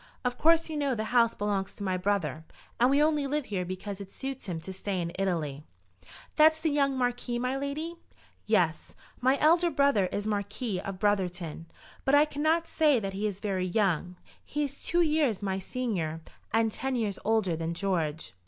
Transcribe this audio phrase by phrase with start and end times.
[0.25, 2.43] Of course you know the house belongs to my brother,
[2.79, 5.63] and we only live here because it suits him to stay in Italy."
[6.35, 7.97] "That's the young Marquis, my lady?"
[8.47, 11.67] "Yes; my elder brother is Marquis of Brotherton,
[12.03, 14.15] but I cannot say that he is very young.
[14.43, 16.21] He is two years my senior,
[16.51, 18.33] and ten years older than George."